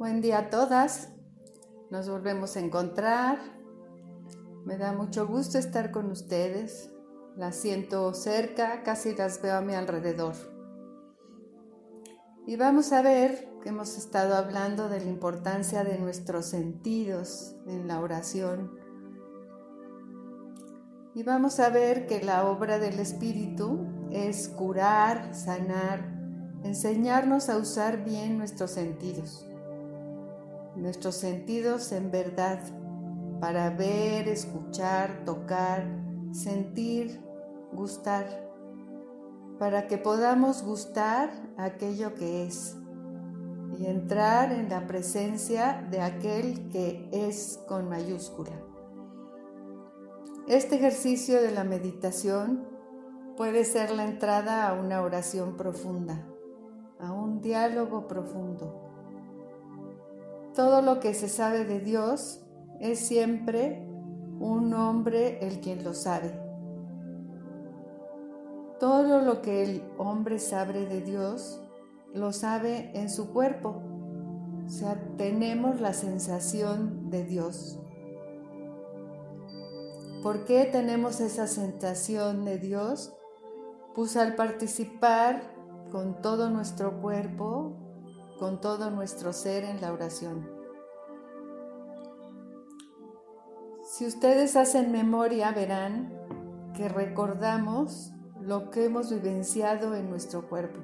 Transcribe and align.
Buen 0.00 0.22
día 0.22 0.38
a 0.38 0.48
todas. 0.48 1.10
Nos 1.90 2.08
volvemos 2.08 2.56
a 2.56 2.60
encontrar. 2.60 3.36
Me 4.64 4.78
da 4.78 4.94
mucho 4.94 5.26
gusto 5.26 5.58
estar 5.58 5.90
con 5.90 6.10
ustedes. 6.10 6.90
Las 7.36 7.56
siento 7.56 8.14
cerca, 8.14 8.82
casi 8.82 9.14
las 9.14 9.42
veo 9.42 9.56
a 9.56 9.60
mi 9.60 9.74
alrededor. 9.74 10.32
Y 12.46 12.56
vamos 12.56 12.92
a 12.92 13.02
ver 13.02 13.46
que 13.62 13.68
hemos 13.68 13.98
estado 13.98 14.36
hablando 14.36 14.88
de 14.88 15.00
la 15.00 15.10
importancia 15.10 15.84
de 15.84 15.98
nuestros 15.98 16.46
sentidos 16.46 17.56
en 17.66 17.86
la 17.86 18.00
oración. 18.00 18.70
Y 21.14 21.24
vamos 21.24 21.60
a 21.60 21.68
ver 21.68 22.06
que 22.06 22.22
la 22.22 22.48
obra 22.48 22.78
del 22.78 23.00
Espíritu 23.00 23.86
es 24.10 24.48
curar, 24.48 25.34
sanar, 25.34 26.10
enseñarnos 26.64 27.50
a 27.50 27.58
usar 27.58 28.02
bien 28.02 28.38
nuestros 28.38 28.70
sentidos. 28.70 29.49
Nuestros 30.80 31.14
sentidos 31.16 31.92
en 31.92 32.10
verdad 32.10 32.58
para 33.40 33.70
ver, 33.70 34.28
escuchar, 34.28 35.24
tocar, 35.24 35.84
sentir, 36.32 37.20
gustar, 37.72 38.26
para 39.58 39.86
que 39.86 39.98
podamos 39.98 40.62
gustar 40.62 41.30
aquello 41.56 42.14
que 42.14 42.46
es 42.46 42.76
y 43.78 43.86
entrar 43.86 44.52
en 44.52 44.68
la 44.68 44.86
presencia 44.86 45.86
de 45.90 46.00
aquel 46.00 46.68
que 46.70 47.08
es 47.12 47.60
con 47.68 47.88
mayúscula. 47.88 48.52
Este 50.48 50.76
ejercicio 50.76 51.40
de 51.40 51.52
la 51.52 51.64
meditación 51.64 52.66
puede 53.36 53.64
ser 53.64 53.90
la 53.90 54.04
entrada 54.04 54.66
a 54.66 54.72
una 54.72 55.02
oración 55.02 55.56
profunda 55.56 56.26
a 57.00 57.12
un 57.12 57.40
diálogo 57.40 58.06
profundo. 58.06 58.89
Todo 60.60 60.82
lo 60.82 61.00
que 61.00 61.14
se 61.14 61.30
sabe 61.30 61.64
de 61.64 61.80
Dios 61.80 62.42
es 62.80 62.98
siempre 62.98 63.82
un 64.40 64.74
hombre 64.74 65.38
el 65.40 65.60
quien 65.60 65.82
lo 65.82 65.94
sabe. 65.94 66.38
Todo 68.78 69.22
lo 69.22 69.40
que 69.40 69.62
el 69.62 69.82
hombre 69.96 70.38
sabe 70.38 70.84
de 70.84 71.00
Dios 71.00 71.62
lo 72.12 72.34
sabe 72.34 72.90
en 72.92 73.08
su 73.08 73.32
cuerpo. 73.32 73.82
O 74.66 74.68
sea, 74.68 75.02
tenemos 75.16 75.80
la 75.80 75.94
sensación 75.94 77.08
de 77.08 77.24
Dios. 77.24 77.80
¿Por 80.22 80.44
qué 80.44 80.66
tenemos 80.66 81.22
esa 81.22 81.46
sensación 81.46 82.44
de 82.44 82.58
Dios? 82.58 83.14
Pues 83.94 84.14
al 84.18 84.34
participar 84.34 85.40
con 85.90 86.20
todo 86.20 86.50
nuestro 86.50 87.00
cuerpo, 87.00 87.79
con 88.40 88.58
todo 88.58 88.90
nuestro 88.90 89.34
ser 89.34 89.64
en 89.64 89.82
la 89.82 89.92
oración. 89.92 90.48
Si 93.84 94.06
ustedes 94.06 94.56
hacen 94.56 94.90
memoria, 94.90 95.52
verán 95.52 96.10
que 96.74 96.88
recordamos 96.88 98.12
lo 98.40 98.70
que 98.70 98.86
hemos 98.86 99.10
vivenciado 99.10 99.94
en 99.94 100.08
nuestro 100.08 100.48
cuerpo. 100.48 100.80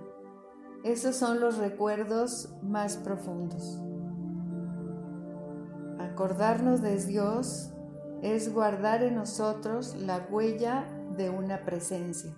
Esos 0.85 1.17
son 1.17 1.41
los 1.41 1.57
recuerdos 1.57 2.51
más 2.63 2.99
profundos. 2.99 3.81
Acordarnos 5.99 6.83
de 6.83 7.03
Dios 7.03 7.73
es 8.21 8.53
guardar 8.53 9.03
en 9.03 9.15
nosotros 9.15 9.95
la 9.97 10.27
huella 10.31 10.87
de 11.17 11.31
una 11.31 11.65
presencia. 11.65 12.37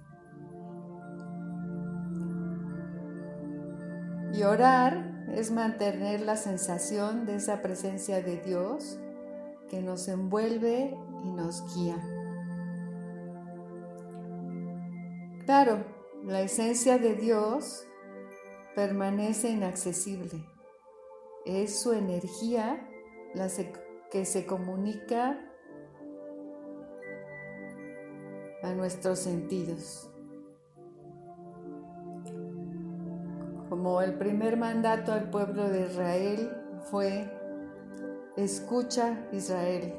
Y 4.38 4.44
orar 4.44 5.26
es 5.34 5.50
mantener 5.50 6.20
la 6.20 6.36
sensación 6.36 7.26
de 7.26 7.34
esa 7.34 7.60
presencia 7.60 8.22
de 8.22 8.36
Dios 8.36 8.96
que 9.68 9.82
nos 9.82 10.06
envuelve 10.06 10.96
y 11.24 11.30
nos 11.32 11.74
guía. 11.74 11.96
Claro, 15.44 15.84
la 16.22 16.40
esencia 16.40 16.98
de 16.98 17.16
Dios 17.16 17.84
permanece 18.76 19.48
inaccesible. 19.48 20.46
Es 21.44 21.80
su 21.80 21.92
energía 21.92 22.88
la 23.34 23.48
que 24.08 24.24
se 24.24 24.46
comunica 24.46 25.36
a 28.62 28.72
nuestros 28.72 29.18
sentidos. 29.18 30.08
Como 33.78 34.02
el 34.02 34.14
primer 34.14 34.56
mandato 34.56 35.12
al 35.12 35.30
pueblo 35.30 35.68
de 35.68 35.86
Israel 35.86 36.50
fue, 36.90 37.30
escucha 38.36 39.16
Israel. 39.30 39.94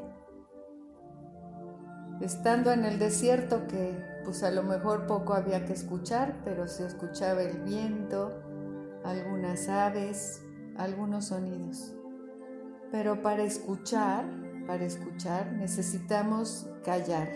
Estando 2.20 2.74
en 2.74 2.84
el 2.84 3.00
desierto 3.00 3.68
que 3.68 3.98
pues 4.26 4.44
a 4.44 4.52
lo 4.52 4.64
mejor 4.64 5.08
poco 5.08 5.34
había 5.34 5.64
que 5.64 5.72
escuchar, 5.72 6.42
pero 6.44 6.68
se 6.68 6.88
escuchaba 6.88 7.42
el 7.42 7.62
viento, 7.62 8.34
algunas 9.06 9.70
aves, 9.70 10.42
algunos 10.76 11.28
sonidos. 11.28 11.94
Pero 12.92 13.22
para 13.22 13.44
escuchar, 13.44 14.26
para 14.68 14.84
escuchar 14.84 15.54
necesitamos 15.54 16.70
callar. 16.84 17.30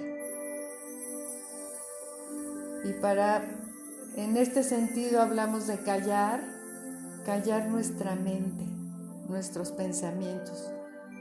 Y 2.84 2.92
para 3.00 3.63
en 4.16 4.38
este 4.38 4.64
sentido 4.64 5.22
hablamos 5.22 5.68
de 5.68 5.78
callar, 5.80 6.42
callar 7.26 7.68
nuestra 7.68 8.16
mente, 8.16 8.64
nuestros 9.28 9.72
pensamientos. 9.72 10.72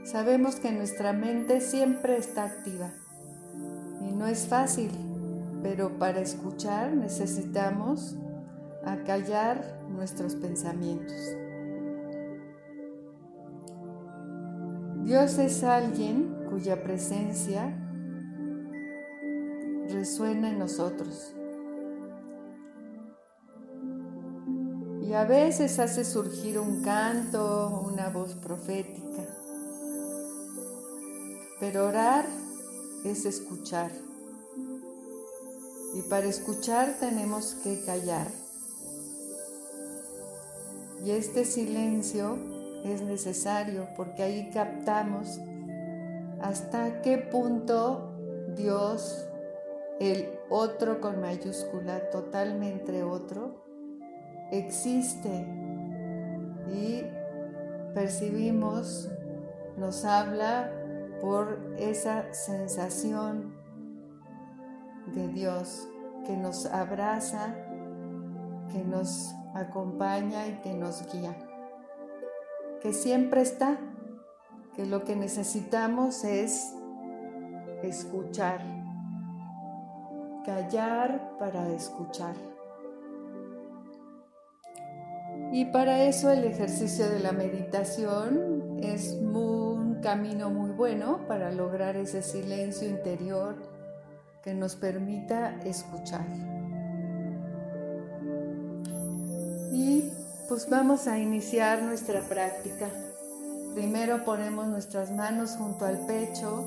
Sabemos 0.04 0.56
que 0.56 0.72
nuestra 0.72 1.12
mente 1.12 1.60
siempre 1.60 2.16
está 2.16 2.44
activa 2.44 2.90
y 4.00 4.12
no 4.12 4.26
es 4.26 4.46
fácil, 4.46 4.90
pero 5.62 5.98
para 5.98 6.20
escuchar 6.20 6.92
necesitamos 6.92 8.16
acallar 8.84 9.80
nuestros 9.88 10.34
pensamientos. 10.34 11.16
Dios 15.04 15.38
es 15.38 15.64
alguien 15.64 16.46
cuya 16.50 16.82
presencia 16.82 17.74
resuena 19.88 20.50
en 20.50 20.58
nosotros. 20.58 21.34
Y 25.12 25.14
a 25.14 25.24
veces 25.24 25.78
hace 25.78 26.06
surgir 26.06 26.58
un 26.58 26.80
canto, 26.80 27.82
una 27.86 28.08
voz 28.08 28.34
profética. 28.36 29.26
Pero 31.60 31.88
orar 31.88 32.24
es 33.04 33.26
escuchar. 33.26 33.90
Y 35.94 36.00
para 36.08 36.24
escuchar 36.24 36.96
tenemos 36.98 37.56
que 37.62 37.84
callar. 37.84 38.26
Y 41.04 41.10
este 41.10 41.44
silencio 41.44 42.38
es 42.82 43.02
necesario 43.02 43.88
porque 43.98 44.22
ahí 44.22 44.50
captamos 44.50 45.38
hasta 46.40 47.02
qué 47.02 47.18
punto 47.18 48.16
Dios, 48.56 49.26
el 50.00 50.26
otro 50.48 51.02
con 51.02 51.20
mayúscula, 51.20 52.08
totalmente 52.08 53.02
otro, 53.02 53.71
existe 54.52 55.46
y 56.68 57.02
percibimos, 57.94 59.10
nos 59.78 60.04
habla 60.04 60.70
por 61.20 61.74
esa 61.78 62.32
sensación 62.34 63.54
de 65.14 65.28
Dios 65.28 65.88
que 66.26 66.36
nos 66.36 66.66
abraza, 66.66 67.54
que 68.70 68.84
nos 68.84 69.34
acompaña 69.54 70.46
y 70.46 70.60
que 70.60 70.74
nos 70.74 71.10
guía, 71.10 71.34
que 72.82 72.92
siempre 72.92 73.40
está, 73.40 73.78
que 74.74 74.84
lo 74.84 75.04
que 75.04 75.16
necesitamos 75.16 76.24
es 76.24 76.74
escuchar, 77.82 78.60
callar 80.44 81.36
para 81.38 81.68
escuchar. 81.68 82.51
Y 85.52 85.66
para 85.66 86.04
eso 86.04 86.30
el 86.30 86.44
ejercicio 86.44 87.10
de 87.10 87.18
la 87.18 87.32
meditación 87.32 88.78
es 88.82 89.12
un 89.20 90.00
camino 90.02 90.48
muy 90.48 90.70
bueno 90.70 91.26
para 91.28 91.52
lograr 91.52 91.94
ese 91.96 92.22
silencio 92.22 92.88
interior 92.88 93.56
que 94.42 94.54
nos 94.54 94.76
permita 94.76 95.60
escuchar. 95.62 96.26
Y 99.70 100.10
pues 100.48 100.70
vamos 100.70 101.06
a 101.06 101.18
iniciar 101.18 101.82
nuestra 101.82 102.22
práctica. 102.22 102.88
Primero 103.74 104.24
ponemos 104.24 104.68
nuestras 104.68 105.10
manos 105.10 105.56
junto 105.58 105.84
al 105.84 106.06
pecho 106.06 106.64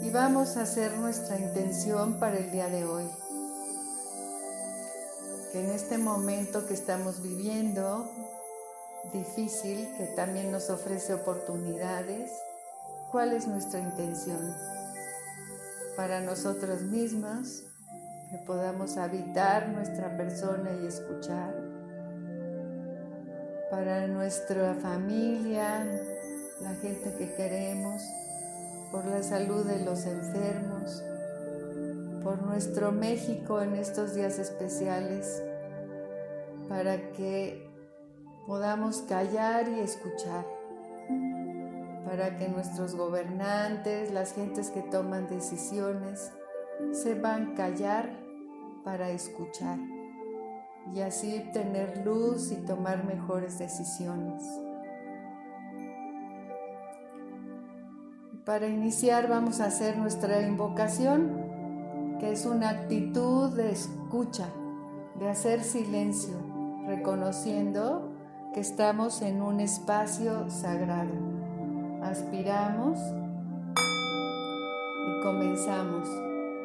y 0.00 0.10
vamos 0.10 0.56
a 0.56 0.62
hacer 0.62 0.96
nuestra 0.96 1.40
intención 1.40 2.20
para 2.20 2.38
el 2.38 2.52
día 2.52 2.68
de 2.68 2.84
hoy 2.84 3.04
que 5.52 5.60
en 5.60 5.70
este 5.70 5.98
momento 5.98 6.66
que 6.66 6.74
estamos 6.74 7.22
viviendo 7.22 8.10
difícil 9.12 9.88
que 9.96 10.06
también 10.14 10.52
nos 10.52 10.70
ofrece 10.70 11.14
oportunidades, 11.14 12.30
¿cuál 13.10 13.32
es 13.32 13.46
nuestra 13.46 13.80
intención? 13.80 14.54
Para 15.96 16.20
nosotros 16.20 16.82
mismos, 16.82 17.64
que 18.30 18.38
podamos 18.46 18.96
habitar 18.96 19.68
nuestra 19.70 20.16
persona 20.16 20.70
y 20.80 20.86
escuchar. 20.86 21.54
Para 23.70 24.06
nuestra 24.06 24.74
familia, 24.74 25.84
la 26.60 26.74
gente 26.76 27.14
que 27.18 27.34
queremos, 27.34 28.02
por 28.92 29.04
la 29.04 29.22
salud 29.22 29.66
de 29.66 29.80
los 29.80 30.04
enfermos, 30.06 31.02
por 32.30 32.42
nuestro 32.42 32.92
México 32.92 33.60
en 33.60 33.74
estos 33.74 34.14
días 34.14 34.38
especiales, 34.38 35.42
para 36.68 37.10
que 37.10 37.68
podamos 38.46 38.98
callar 38.98 39.68
y 39.68 39.80
escuchar, 39.80 40.46
para 42.04 42.36
que 42.36 42.48
nuestros 42.48 42.94
gobernantes, 42.94 44.12
las 44.12 44.32
gentes 44.32 44.70
que 44.70 44.80
toman 44.80 45.26
decisiones, 45.26 46.30
sepan 46.92 47.56
callar 47.56 48.08
para 48.84 49.10
escuchar 49.10 49.80
y 50.94 51.00
así 51.00 51.50
tener 51.52 52.06
luz 52.06 52.52
y 52.52 52.64
tomar 52.64 53.04
mejores 53.04 53.58
decisiones. 53.58 54.44
Para 58.44 58.68
iniciar 58.68 59.28
vamos 59.28 59.60
a 59.60 59.64
hacer 59.66 59.96
nuestra 59.98 60.42
invocación, 60.42 61.49
que 62.20 62.32
es 62.32 62.44
una 62.44 62.68
actitud 62.68 63.48
de 63.56 63.72
escucha, 63.72 64.46
de 65.18 65.30
hacer 65.30 65.64
silencio, 65.64 66.36
reconociendo 66.86 68.12
que 68.52 68.60
estamos 68.60 69.22
en 69.22 69.40
un 69.40 69.60
espacio 69.60 70.50
sagrado. 70.50 71.14
Aspiramos 72.02 72.98
y 75.08 75.22
comenzamos. 75.22 76.08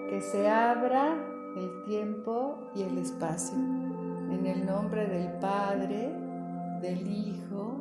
Que 0.10 0.22
se 0.22 0.50
abra 0.50 1.16
el 1.58 1.84
tiempo 1.86 2.70
y 2.76 2.84
el 2.84 2.98
espacio. 2.98 3.58
En 3.58 4.46
el 4.46 4.66
nombre 4.66 5.08
del 5.08 5.32
Padre, 5.40 6.14
del 6.82 7.08
Hijo 7.08 7.78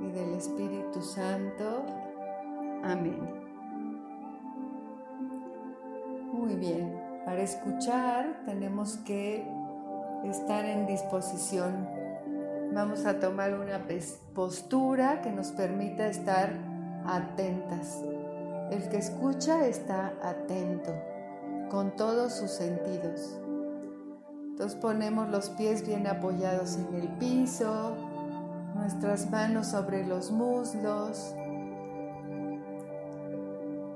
y 0.00 0.10
del 0.12 0.34
Espíritu 0.34 1.02
Santo. 1.02 1.84
Amén. 2.82 3.18
Muy 6.32 6.54
bien, 6.54 6.99
para 7.30 7.42
escuchar 7.42 8.42
tenemos 8.44 8.96
que 9.06 9.46
estar 10.24 10.64
en 10.64 10.84
disposición. 10.88 11.88
Vamos 12.74 13.06
a 13.06 13.20
tomar 13.20 13.54
una 13.54 13.86
postura 14.34 15.22
que 15.22 15.30
nos 15.30 15.52
permita 15.52 16.08
estar 16.08 16.50
atentas. 17.06 18.02
El 18.72 18.88
que 18.88 18.96
escucha 18.96 19.68
está 19.68 20.12
atento 20.24 20.92
con 21.70 21.94
todos 21.94 22.32
sus 22.32 22.50
sentidos. 22.50 23.38
Entonces 24.48 24.76
ponemos 24.80 25.28
los 25.28 25.50
pies 25.50 25.86
bien 25.86 26.08
apoyados 26.08 26.78
en 26.78 26.96
el 26.96 27.08
piso, 27.10 27.94
nuestras 28.74 29.30
manos 29.30 29.68
sobre 29.68 30.04
los 30.04 30.32
muslos, 30.32 31.32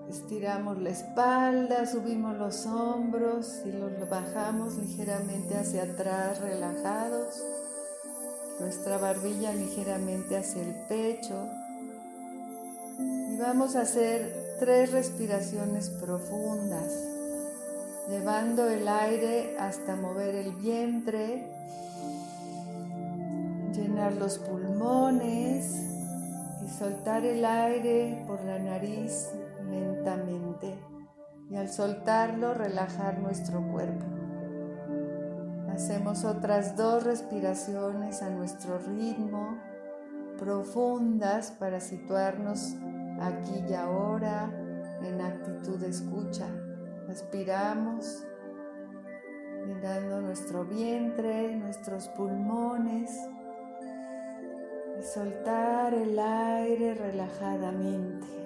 estiramos 0.08 0.80
la 0.80 0.90
espalda, 0.90 1.86
subimos 1.86 2.36
los 2.36 2.66
hombros 2.66 3.62
y 3.64 3.72
los 3.72 4.08
bajamos 4.08 4.76
ligeramente 4.76 5.56
hacia 5.56 5.84
atrás, 5.84 6.40
relajados, 6.40 7.42
nuestra 8.60 8.98
barbilla 8.98 9.52
ligeramente 9.52 10.36
hacia 10.36 10.62
el 10.62 10.74
pecho. 10.88 11.48
Y 12.98 13.36
vamos 13.38 13.76
a 13.76 13.82
hacer 13.82 14.56
tres 14.60 14.92
respiraciones 14.92 15.90
profundas 15.90 17.14
llevando 18.08 18.68
el 18.68 18.86
aire 18.86 19.56
hasta 19.58 19.96
mover 19.96 20.34
el 20.34 20.52
vientre, 20.52 21.48
llenar 23.72 24.12
los 24.14 24.38
pulmones 24.38 25.74
y 26.64 26.68
soltar 26.68 27.24
el 27.24 27.44
aire 27.44 28.22
por 28.26 28.42
la 28.44 28.58
nariz 28.58 29.30
lentamente. 29.74 30.78
Y 31.50 31.56
al 31.56 31.68
soltarlo, 31.68 32.54
relajar 32.54 33.18
nuestro 33.18 33.60
cuerpo. 33.70 34.06
Hacemos 35.72 36.24
otras 36.24 36.76
dos 36.76 37.02
respiraciones 37.02 38.22
a 38.22 38.30
nuestro 38.30 38.78
ritmo, 38.78 39.58
profundas 40.38 41.50
para 41.50 41.80
situarnos 41.80 42.76
aquí 43.20 43.64
y 43.68 43.74
ahora 43.74 44.50
en 45.02 45.20
actitud 45.20 45.78
de 45.78 45.88
escucha. 45.88 46.46
Respiramos, 47.08 48.24
llenando 49.66 50.20
nuestro 50.20 50.64
vientre, 50.64 51.56
nuestros 51.56 52.08
pulmones 52.08 53.10
y 54.98 55.02
soltar 55.02 55.92
el 55.92 56.18
aire 56.18 56.94
relajadamente. 56.94 58.43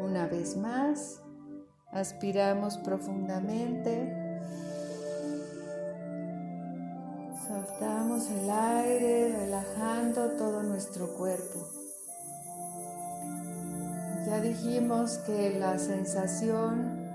Una 0.00 0.26
vez 0.26 0.56
más, 0.56 1.22
aspiramos 1.92 2.76
profundamente. 2.78 4.14
Soltamos 7.46 8.30
el 8.30 8.50
aire 8.50 9.36
relajando 9.38 10.32
todo 10.32 10.62
nuestro 10.62 11.14
cuerpo. 11.16 11.66
Ya 14.26 14.40
dijimos 14.40 15.18
que 15.18 15.58
la 15.58 15.78
sensación 15.78 17.06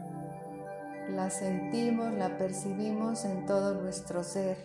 la 1.09 1.29
sentimos, 1.29 2.13
la 2.13 2.37
percibimos 2.37 3.25
en 3.25 3.45
todo 3.45 3.81
nuestro 3.81 4.23
ser, 4.23 4.57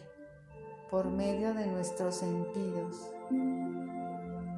por 0.91 1.07
medio 1.07 1.55
de 1.55 1.67
nuestros 1.67 2.17
sentidos. 2.17 3.11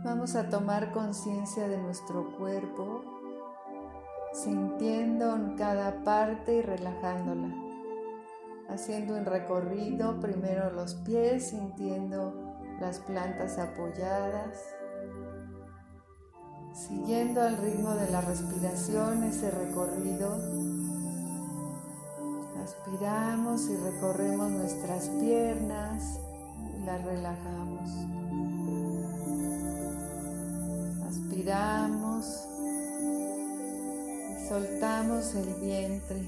Vamos 0.05 0.37
a 0.37 0.49
tomar 0.49 0.93
conciencia 0.93 1.67
de 1.67 1.79
nuestro 1.79 2.37
cuerpo, 2.37 3.18
sintiendo 4.43 5.35
en 5.35 5.56
cada 5.56 6.02
parte 6.05 6.56
y 6.56 6.62
relajándola. 6.62 7.55
Haciendo 8.69 9.17
un 9.17 9.25
recorrido, 9.25 10.20
primero 10.20 10.70
los 10.70 10.94
pies, 10.94 11.49
sintiendo 11.49 12.35
las 12.81 13.00
plantas 13.00 13.59
apoyadas 13.59 14.78
siguiendo 16.87 17.42
al 17.42 17.57
ritmo 17.57 17.90
de 17.95 18.11
la 18.11 18.21
respiración 18.21 19.25
ese 19.25 19.50
recorrido. 19.50 20.38
Aspiramos 22.62 23.68
y 23.68 23.76
recorremos 23.76 24.50
nuestras 24.50 25.09
piernas 25.09 26.21
y 26.76 26.85
las 26.85 27.04
relajamos. 27.04 27.90
Aspiramos 31.09 32.48
soltamos 34.49 35.35
el 35.35 35.55
vientre. 35.61 36.23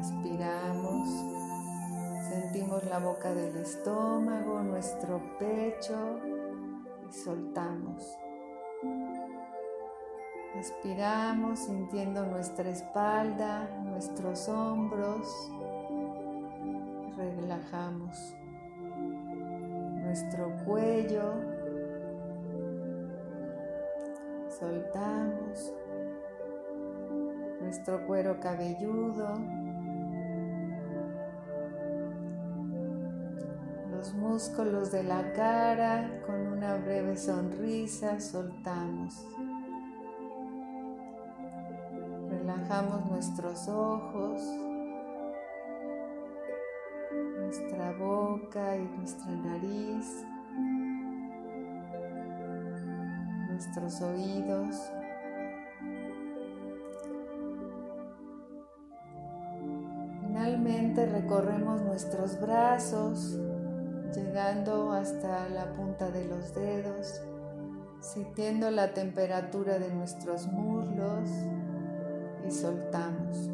Aspiramos, 0.00 1.08
sentimos 2.28 2.82
la 2.84 2.98
boca 2.98 3.32
del 3.32 3.56
estómago, 3.58 4.62
nuestro 4.64 5.22
pecho 5.38 6.18
soltamos. 7.10 8.18
Respiramos 10.56 11.60
sintiendo 11.60 12.26
nuestra 12.26 12.70
espalda, 12.70 13.68
nuestros 13.84 14.48
hombros. 14.48 15.52
Relajamos 17.16 18.34
nuestro 20.02 20.52
cuello. 20.64 21.57
Soltamos 24.58 25.72
nuestro 27.60 28.06
cuero 28.06 28.40
cabelludo. 28.40 29.58
los 33.98 34.14
músculos 34.14 34.92
de 34.92 35.02
la 35.02 35.32
cara, 35.32 36.22
con 36.24 36.46
una 36.46 36.76
breve 36.76 37.16
sonrisa 37.16 38.20
soltamos. 38.20 39.26
Relajamos 42.30 43.10
nuestros 43.10 43.66
ojos, 43.66 44.40
nuestra 47.40 47.92
boca 47.98 48.76
y 48.76 48.84
nuestra 48.84 49.32
nariz, 49.32 50.24
nuestros 53.68 54.00
oídos. 54.00 54.76
Finalmente 60.22 61.04
recorremos 61.04 61.82
nuestros 61.82 62.40
brazos, 62.40 63.38
llegando 64.14 64.92
hasta 64.92 65.50
la 65.50 65.74
punta 65.74 66.10
de 66.10 66.24
los 66.24 66.54
dedos, 66.54 67.20
sintiendo 68.00 68.70
la 68.70 68.94
temperatura 68.94 69.78
de 69.78 69.92
nuestros 69.92 70.46
muslos 70.46 71.28
y 72.46 72.50
soltamos. 72.50 73.50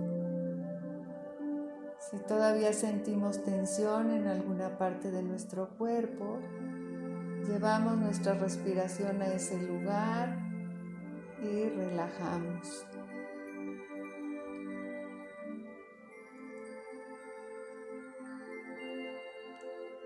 Si 1.99 2.19
todavía 2.19 2.73
sentimos 2.73 3.43
tensión 3.43 4.13
en 4.13 4.29
alguna 4.29 4.79
parte 4.79 5.11
de 5.11 5.25
nuestro 5.25 5.71
cuerpo, 5.71 6.39
llevamos 7.47 7.97
nuestra 7.97 8.35
respiración 8.35 9.23
a 9.23 9.27
ese 9.27 9.59
lugar 9.63 10.39
y 11.43 11.69
relajamos. 11.69 12.87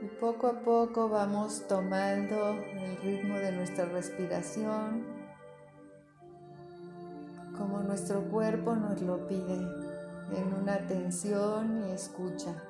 Y 0.00 0.06
poco 0.20 0.46
a 0.46 0.60
poco 0.60 1.08
vamos 1.08 1.66
tomando 1.66 2.50
el 2.50 2.96
ritmo 2.98 3.36
de 3.38 3.52
nuestra 3.52 3.84
respiración 3.86 5.18
como 7.58 7.80
nuestro 7.80 8.22
cuerpo 8.22 8.76
nos 8.76 9.02
lo 9.02 9.26
pide 9.26 9.54
en 9.54 10.54
una 10.62 10.74
atención 10.74 11.84
y 11.88 11.90
escucha. 11.90 12.67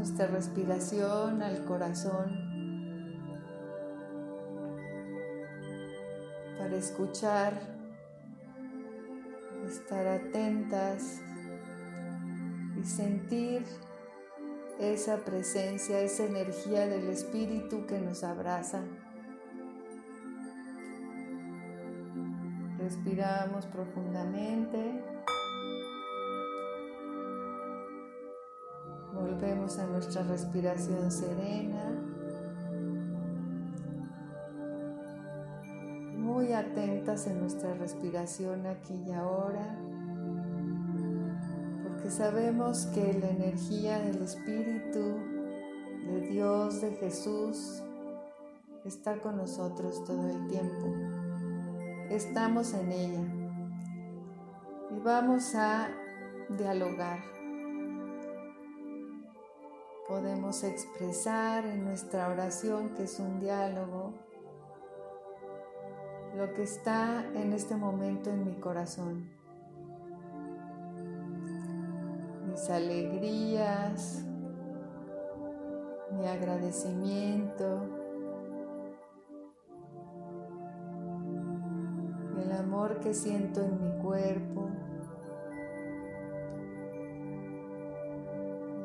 Nuestra 0.00 0.28
respiración 0.28 1.42
al 1.42 1.62
corazón 1.66 2.30
para 6.56 6.74
escuchar, 6.74 7.60
estar 9.68 10.06
atentas 10.06 11.20
y 12.80 12.82
sentir 12.82 13.62
esa 14.78 15.18
presencia, 15.18 16.00
esa 16.00 16.24
energía 16.24 16.86
del 16.86 17.10
Espíritu 17.10 17.84
que 17.84 17.98
nos 17.98 18.24
abraza. 18.24 18.80
Respiramos 22.78 23.66
profundamente. 23.66 25.19
Volvemos 29.40 29.78
a 29.78 29.86
nuestra 29.86 30.22
respiración 30.24 31.10
serena. 31.10 31.82
Muy 36.18 36.52
atentas 36.52 37.26
en 37.26 37.40
nuestra 37.40 37.72
respiración 37.72 38.66
aquí 38.66 38.94
y 39.06 39.12
ahora 39.12 39.78
sabemos 42.10 42.86
que 42.86 43.14
la 43.14 43.30
energía 43.30 43.98
del 44.00 44.22
Espíritu 44.22 45.16
de 46.04 46.20
Dios, 46.28 46.82
de 46.82 46.90
Jesús, 46.96 47.82
está 48.84 49.20
con 49.20 49.36
nosotros 49.36 50.04
todo 50.04 50.28
el 50.28 50.46
tiempo. 50.48 50.86
Estamos 52.10 52.74
en 52.74 52.92
ella 52.92 53.24
y 54.90 54.98
vamos 54.98 55.54
a 55.54 55.88
dialogar. 56.58 57.39
Podemos 60.10 60.64
expresar 60.64 61.64
en 61.64 61.84
nuestra 61.84 62.28
oración, 62.28 62.88
que 62.96 63.04
es 63.04 63.20
un 63.20 63.38
diálogo, 63.38 64.12
lo 66.36 66.52
que 66.52 66.64
está 66.64 67.24
en 67.36 67.52
este 67.52 67.76
momento 67.76 68.28
en 68.28 68.44
mi 68.44 68.56
corazón. 68.56 69.30
mis 72.50 72.68
alegrías, 72.68 74.24
mi 76.10 76.26
agradecimiento, 76.26 77.82
el 82.42 82.52
amor 82.52 82.98
que 82.98 83.14
siento 83.14 83.62
en 83.62 83.80
mi 83.80 84.02
cuerpo, 84.02 84.68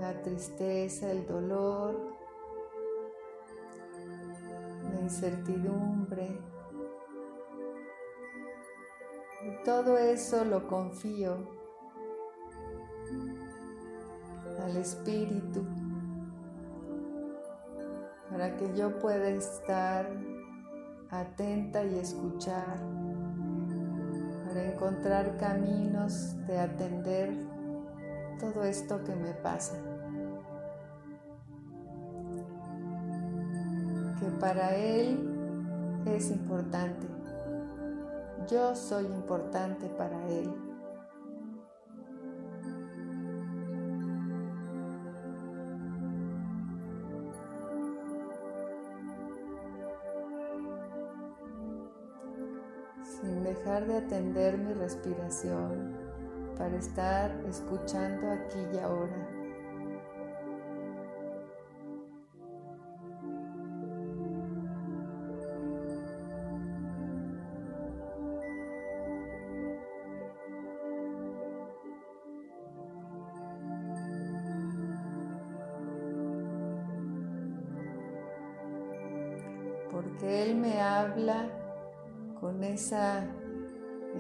la 0.06 0.22
tristeza, 0.22 1.12
el 1.12 1.26
dolor, 1.26 2.00
la 4.94 5.02
incertidumbre. 5.02 6.40
Todo 9.64 9.98
eso 9.98 10.46
lo 10.46 10.68
confío 10.68 11.38
al 14.64 14.78
Espíritu 14.78 15.66
para 18.30 18.56
que 18.58 18.76
yo 18.76 19.00
pueda 19.00 19.30
estar 19.30 20.08
atenta 21.10 21.84
y 21.84 21.98
escuchar, 21.98 22.78
para 24.46 24.72
encontrar 24.72 25.38
caminos 25.38 26.36
de 26.46 26.60
atender 26.60 27.34
todo 28.40 28.64
esto 28.66 29.04
que 29.04 29.16
me 29.16 29.34
pasa. 29.34 29.95
Para 34.40 34.76
Él 34.76 35.18
es 36.06 36.32
importante. 36.32 37.08
Yo 38.50 38.76
soy 38.76 39.06
importante 39.06 39.88
para 39.88 40.28
Él. 40.28 40.54
de 53.66 53.98
atender 53.98 54.58
mi 54.58 54.74
respiración 54.74 55.98
para 56.58 56.78
estar 56.78 57.32
escuchando 57.46 58.32
aquí 58.32 58.60
y 58.74 58.78
ahora. 58.78 59.35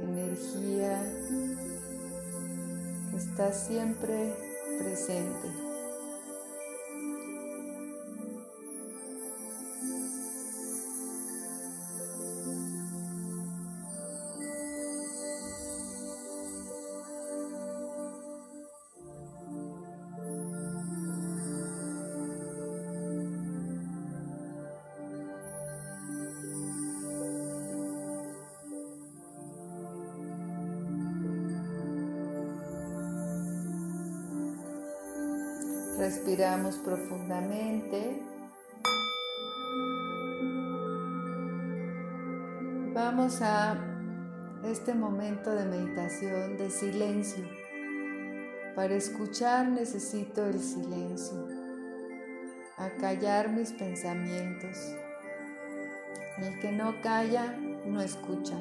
Energía 0.03 1.01
que 3.11 3.17
está 3.17 3.51
siempre 3.53 4.33
presente. 4.77 5.64
Respiramos 36.35 36.75
profundamente. 36.79 38.21
Vamos 42.93 43.41
a 43.41 43.77
este 44.65 44.93
momento 44.93 45.55
de 45.55 45.63
meditación, 45.63 46.57
de 46.57 46.69
silencio. 46.69 47.45
Para 48.75 48.95
escuchar 48.95 49.69
necesito 49.69 50.45
el 50.45 50.59
silencio, 50.59 51.47
a 52.75 52.89
callar 52.99 53.49
mis 53.49 53.71
pensamientos. 53.71 54.77
El 56.39 56.59
que 56.59 56.73
no 56.73 56.99
calla, 57.01 57.55
no 57.85 58.01
escucha. 58.01 58.57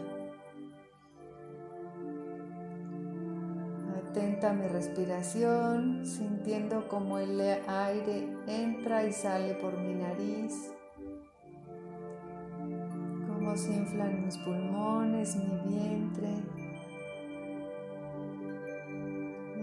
Atenta 4.15 4.53
mi 4.53 4.69
respiración, 4.69 6.07
sintiendo 6.07 6.87
como 6.87 7.19
el 7.19 7.41
aire 7.67 8.29
entra 8.47 9.03
y 9.05 9.13
sale 9.13 9.55
por 9.55 9.77
mi 9.77 9.93
nariz, 9.93 10.71
cómo 13.27 13.57
se 13.57 13.75
inflan 13.75 14.25
mis 14.25 14.39
pulmones, 14.39 15.35
mi 15.35 15.69
vientre. 15.69 16.29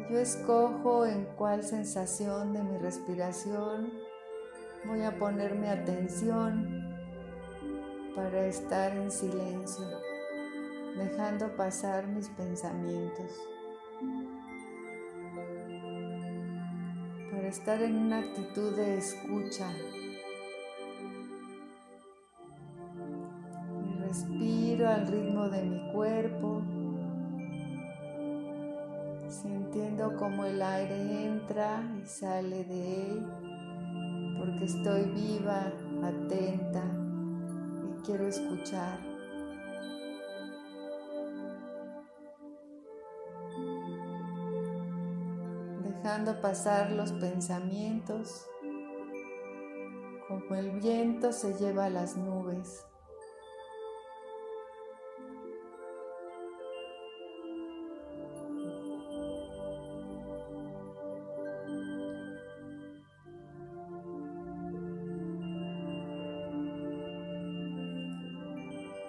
Yo 0.09 0.19
escojo 0.19 1.05
en 1.05 1.23
cuál 1.37 1.63
sensación 1.63 2.51
de 2.51 2.61
mi 2.61 2.77
respiración 2.77 3.89
voy 4.83 5.01
a 5.03 5.17
ponerme 5.17 5.69
atención 5.69 6.93
para 8.17 8.47
estar 8.47 8.97
en 8.97 9.11
silencio, 9.11 9.85
dejando 10.97 11.55
pasar 11.55 12.05
mis 12.05 12.27
pensamientos. 12.27 13.31
Estar 17.51 17.81
en 17.81 17.97
una 17.97 18.19
actitud 18.19 18.73
de 18.77 18.97
escucha. 18.97 19.69
Y 23.85 23.99
respiro 23.99 24.87
al 24.87 25.05
ritmo 25.07 25.49
de 25.49 25.63
mi 25.63 25.91
cuerpo 25.91 26.61
sintiendo 29.27 30.15
como 30.17 30.45
el 30.45 30.61
aire 30.61 31.25
entra 31.25 31.83
y 32.01 32.07
sale 32.07 32.63
de 32.63 33.11
él, 33.11 33.25
porque 34.39 34.65
estoy 34.65 35.03
viva, 35.11 35.73
atenta 36.03 36.83
y 37.83 38.05
quiero 38.05 38.27
escuchar. 38.27 39.10
Dejando 46.03 46.41
pasar 46.41 46.91
los 46.93 47.11
pensamientos, 47.11 48.47
como 50.27 50.55
el 50.55 50.71
viento 50.79 51.31
se 51.31 51.53
lleva 51.59 51.91
las 51.91 52.17
nubes. 52.17 52.83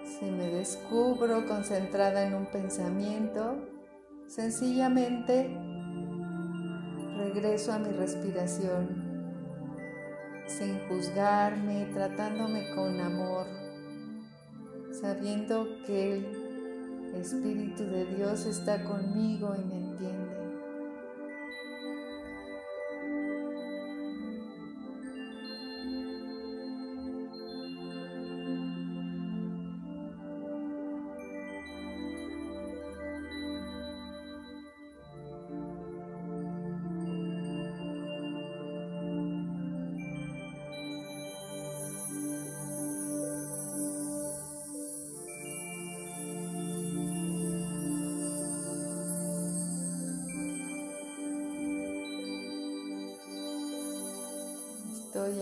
Si 0.05 0.27
me 0.27 0.49
descubro 0.49 1.47
concentrada 1.47 2.27
en 2.27 2.35
un 2.35 2.45
pensamiento, 2.45 3.57
sencillamente 4.27 5.72
regreso 7.33 7.73
a 7.73 7.79
mi 7.79 7.91
respiración, 7.93 8.89
sin 10.47 10.79
juzgarme, 10.87 11.87
tratándome 11.95 12.75
con 12.75 13.01
amor, 13.01 13.47
sabiendo 15.01 15.67
que 15.87 16.17
el 16.17 17.15
Espíritu 17.15 17.85
de 17.85 18.05
Dios 18.17 18.45
está 18.45 18.85
conmigo 18.85 19.55
y 19.57 19.65
me 19.65 19.82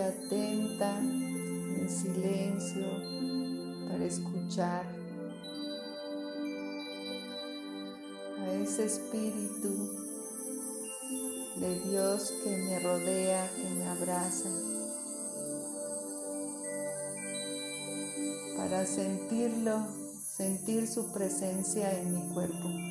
Atenta 0.00 0.98
en 0.98 1.88
silencio 1.88 2.86
para 3.88 4.04
escuchar 4.04 4.84
a 8.38 8.52
ese 8.54 8.86
espíritu 8.86 9.90
de 11.56 11.80
Dios 11.90 12.32
que 12.42 12.56
me 12.56 12.80
rodea, 12.80 13.50
que 13.54 13.68
me 13.74 13.86
abraza, 13.88 14.48
para 18.56 18.86
sentirlo, 18.86 19.86
sentir 20.26 20.86
su 20.88 21.12
presencia 21.12 21.98
en 22.00 22.14
mi 22.14 22.34
cuerpo. 22.34 22.89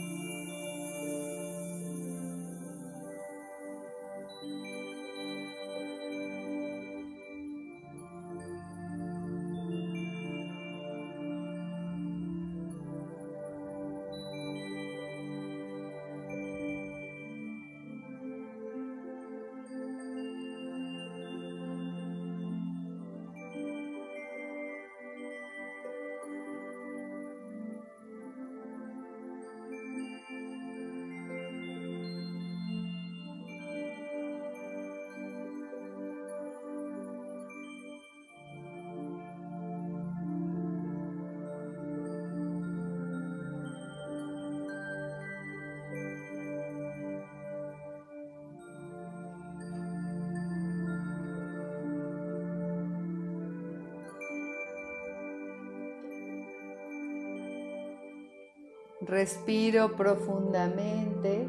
Respiro 59.01 59.95
profundamente. 59.95 61.47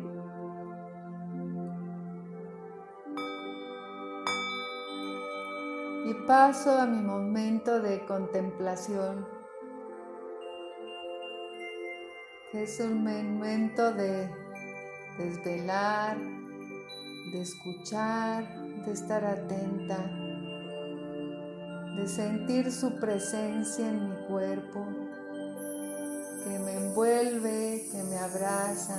Y 6.06 6.14
paso 6.26 6.70
a 6.70 6.86
mi 6.86 7.02
momento 7.02 7.80
de 7.80 8.04
contemplación, 8.06 9.26
que 12.52 12.62
es 12.62 12.78
un 12.80 13.02
momento 13.02 13.92
de 13.94 14.30
desvelar, 15.18 16.16
de 16.18 17.40
escuchar, 17.40 18.44
de 18.84 18.92
estar 18.92 19.24
atenta, 19.24 19.98
de 21.96 22.06
sentir 22.06 22.70
su 22.70 22.98
presencia 23.00 23.88
en 23.88 24.08
mi 24.08 24.26
cuerpo 24.26 25.09
que 26.44 26.58
me 26.58 26.72
envuelve, 26.74 27.88
que 27.90 28.02
me 28.02 28.16
abraza, 28.16 28.98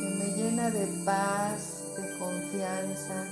que 0.00 0.08
me 0.18 0.36
llena 0.36 0.70
de 0.70 0.86
paz, 1.04 1.84
de 1.96 2.18
confianza, 2.18 3.24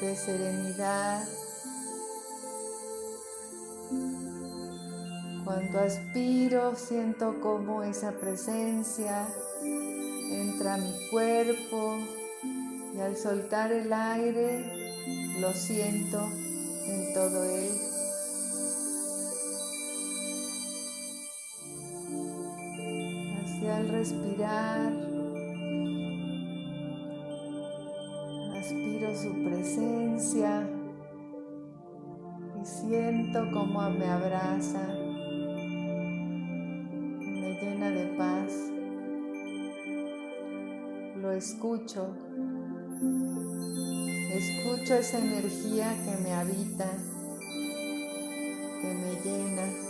de 0.00 0.16
serenidad. 0.16 1.24
Cuando 5.44 5.78
aspiro 5.78 6.74
siento 6.74 7.40
como 7.40 7.82
esa 7.82 8.12
presencia 8.12 9.26
entra 10.30 10.74
a 10.74 10.78
mi 10.78 11.08
cuerpo 11.10 11.98
y 12.94 13.00
al 13.00 13.16
soltar 13.16 13.70
el 13.70 13.92
aire 13.92 15.40
lo 15.40 15.52
siento 15.52 16.20
en 16.86 17.14
todo 17.14 17.44
él. 17.44 17.95
Respirar, 23.98 24.92
aspiro 28.58 29.16
su 29.16 29.32
presencia 29.42 30.68
y 32.60 32.66
siento 32.66 33.50
como 33.52 33.88
me 33.90 34.06
abraza, 34.06 34.86
me 37.20 37.58
llena 37.58 37.90
de 37.90 38.06
paz. 38.18 38.52
Lo 41.16 41.32
escucho, 41.32 42.14
escucho 44.30 44.94
esa 44.94 45.18
energía 45.18 45.94
que 46.04 46.22
me 46.22 46.34
habita, 46.34 46.90
que 48.82 48.94
me 48.94 49.14
llena. 49.24 49.85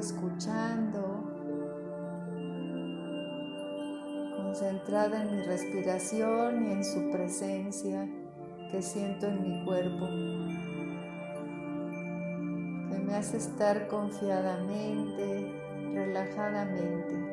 Escuchando, 0.00 1.22
concentrada 4.34 5.22
en 5.22 5.36
mi 5.36 5.42
respiración 5.42 6.66
y 6.66 6.72
en 6.72 6.84
su 6.84 7.10
presencia 7.10 8.08
que 8.72 8.80
siento 8.80 9.26
en 9.26 9.42
mi 9.42 9.64
cuerpo, 9.66 10.06
que 12.90 12.98
me 12.98 13.14
hace 13.14 13.36
estar 13.36 13.88
confiadamente, 13.88 15.52
relajadamente. 15.92 17.29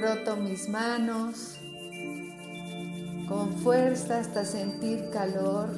Froto 0.00 0.34
mis 0.34 0.66
manos 0.66 1.60
con 3.28 3.52
fuerza 3.58 4.20
hasta 4.20 4.46
sentir 4.46 5.10
calor. 5.10 5.68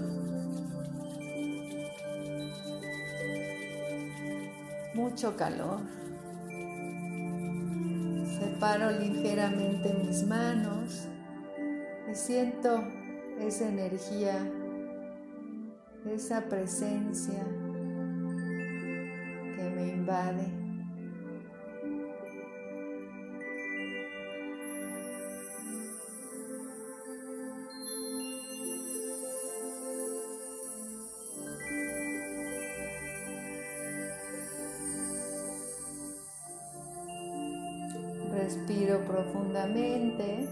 Mucho 4.94 5.36
calor. 5.36 5.80
Separo 8.38 8.92
ligeramente 8.92 9.92
mis 9.92 10.24
manos 10.24 11.08
y 12.08 12.14
siento 12.14 12.80
esa 13.40 13.68
energía, 13.68 14.38
esa 16.06 16.42
presencia 16.42 17.44
que 19.56 19.72
me 19.74 19.88
invade. 19.88 20.61
Respiro 38.62 39.04
profundamente. 39.04 40.48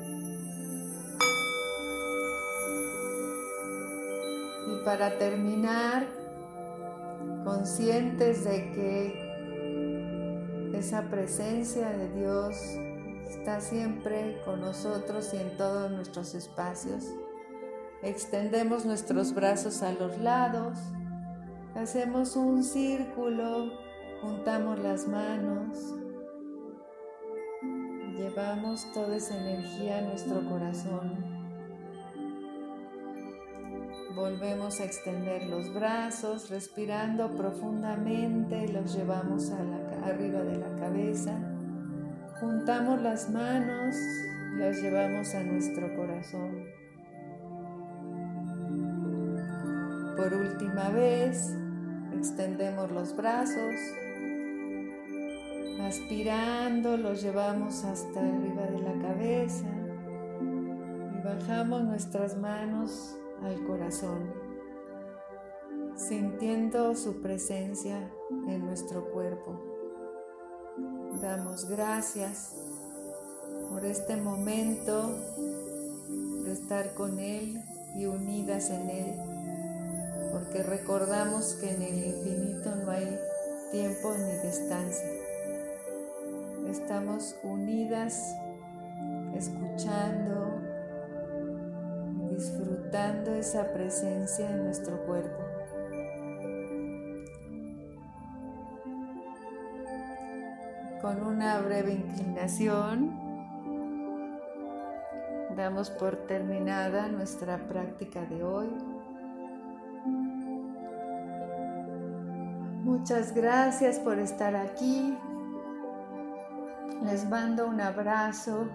Y 4.66 4.84
para 4.84 5.16
terminar, 5.16 6.08
conscientes 7.44 8.42
de 8.44 8.72
que 8.72 9.30
esa 10.76 11.08
presencia 11.08 11.90
de 11.90 12.08
Dios 12.10 12.56
está 13.28 13.60
siempre 13.60 14.40
con 14.44 14.60
nosotros 14.60 15.32
y 15.32 15.36
en 15.36 15.56
todos 15.56 15.92
nuestros 15.92 16.34
espacios. 16.34 17.04
Extendemos 18.02 18.84
nuestros 18.86 19.32
brazos 19.34 19.82
a 19.82 19.92
los 19.92 20.18
lados, 20.18 20.76
hacemos 21.76 22.34
un 22.34 22.64
círculo, 22.64 23.70
juntamos 24.20 24.80
las 24.80 25.06
manos 25.06 25.99
Llevamos 28.30 28.86
toda 28.92 29.16
esa 29.16 29.36
energía 29.36 29.98
a 29.98 30.02
nuestro 30.02 30.40
corazón. 30.48 31.16
Volvemos 34.14 34.78
a 34.78 34.84
extender 34.84 35.48
los 35.48 35.74
brazos, 35.74 36.48
respirando 36.48 37.28
profundamente, 37.36 38.68
los 38.68 38.94
llevamos 38.94 39.50
a 39.50 39.60
la, 39.64 40.06
arriba 40.06 40.42
de 40.42 40.58
la 40.58 40.76
cabeza. 40.76 41.36
Juntamos 42.38 43.02
las 43.02 43.28
manos, 43.30 43.96
las 44.58 44.80
llevamos 44.80 45.34
a 45.34 45.42
nuestro 45.42 45.92
corazón. 45.96 46.66
Por 50.16 50.32
última 50.34 50.88
vez, 50.90 51.52
extendemos 52.16 52.92
los 52.92 53.16
brazos, 53.16 53.74
Aspirando 55.86 56.96
los 56.96 57.22
llevamos 57.22 57.84
hasta 57.84 58.20
arriba 58.20 58.62
de 58.62 58.78
la 58.80 59.08
cabeza 59.08 59.66
y 60.40 61.24
bajamos 61.24 61.82
nuestras 61.82 62.36
manos 62.36 63.16
al 63.42 63.64
corazón, 63.64 64.32
sintiendo 65.96 66.94
su 66.94 67.20
presencia 67.20 68.08
en 68.46 68.66
nuestro 68.66 69.10
cuerpo. 69.10 69.58
Damos 71.20 71.68
gracias 71.68 72.56
por 73.70 73.84
este 73.84 74.16
momento 74.16 75.16
de 76.44 76.52
estar 76.52 76.94
con 76.94 77.18
Él 77.18 77.60
y 77.96 78.06
unidas 78.06 78.70
en 78.70 78.90
Él, 78.90 79.14
porque 80.30 80.62
recordamos 80.62 81.54
que 81.54 81.70
en 81.70 81.82
el 81.82 82.04
infinito 82.04 82.76
no 82.76 82.90
hay 82.92 83.18
tiempo 83.72 84.14
ni 84.16 84.48
distancia 84.48 85.19
estamos 86.70 87.36
unidas, 87.42 88.36
escuchando, 89.34 90.62
disfrutando 92.30 93.34
esa 93.34 93.72
presencia 93.72 94.48
en 94.48 94.64
nuestro 94.64 95.04
cuerpo. 95.04 95.42
Con 101.02 101.24
una 101.24 101.60
breve 101.60 101.92
inclinación, 101.92 103.18
damos 105.56 105.90
por 105.90 106.16
terminada 106.26 107.08
nuestra 107.08 107.66
práctica 107.66 108.24
de 108.26 108.44
hoy. 108.44 108.68
Muchas 112.84 113.34
gracias 113.34 113.98
por 113.98 114.18
estar 114.18 114.54
aquí. 114.54 115.18
Les 117.02 117.26
mando 117.26 117.66
un 117.66 117.80
abrazo 117.80 118.68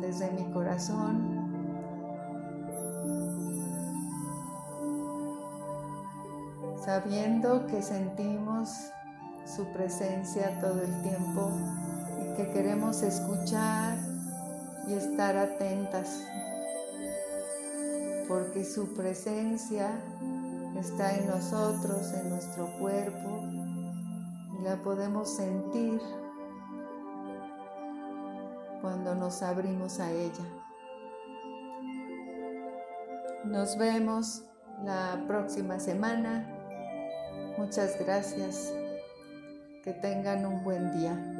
desde 0.00 0.30
mi 0.30 0.50
corazón. 0.50 1.38
Sabiendo 6.82 7.66
que 7.66 7.82
sentimos 7.82 8.70
su 9.44 9.66
presencia 9.72 10.58
todo 10.58 10.80
el 10.80 11.02
tiempo 11.02 11.52
y 12.22 12.34
que 12.34 12.50
queremos 12.50 13.02
escuchar 13.02 13.98
y 14.88 14.94
estar 14.94 15.36
atentas, 15.36 16.24
porque 18.26 18.64
su 18.64 18.94
presencia 18.94 19.90
está 20.78 21.14
en 21.14 21.26
nosotros, 21.26 22.10
en 22.14 22.30
nuestro 22.30 22.66
cuerpo, 22.78 23.42
y 24.58 24.62
la 24.62 24.76
podemos 24.82 25.36
sentir 25.36 26.00
cuando 28.80 29.14
nos 29.14 29.42
abrimos 29.42 30.00
a 30.00 30.10
ella. 30.10 30.44
Nos 33.44 33.76
vemos 33.78 34.44
la 34.84 35.24
próxima 35.26 35.80
semana. 35.80 36.46
Muchas 37.58 37.98
gracias. 37.98 38.72
Que 39.82 39.92
tengan 39.92 40.44
un 40.44 40.62
buen 40.62 40.92
día. 40.98 41.39